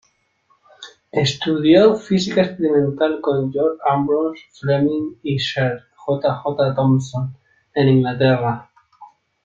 [1.11, 6.33] Estudió física experimental con John Ambrose Fleming y Sir J.
[6.37, 6.73] J.
[6.73, 7.37] Thomson
[7.75, 8.67] en Inglaterra.